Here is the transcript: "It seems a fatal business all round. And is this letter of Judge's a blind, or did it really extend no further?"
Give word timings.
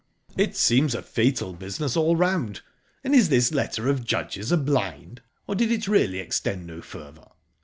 "It 0.35 0.57
seems 0.57 0.95
a 0.95 1.03
fatal 1.03 1.53
business 1.53 1.95
all 1.95 2.15
round. 2.15 2.61
And 3.03 3.13
is 3.13 3.29
this 3.29 3.51
letter 3.53 3.87
of 3.87 4.03
Judge's 4.03 4.51
a 4.51 4.57
blind, 4.57 5.21
or 5.45 5.53
did 5.53 5.71
it 5.71 5.87
really 5.87 6.17
extend 6.17 6.65
no 6.65 6.81
further?" 6.81 7.27